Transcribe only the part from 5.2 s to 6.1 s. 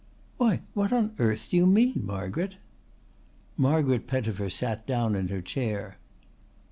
her chair.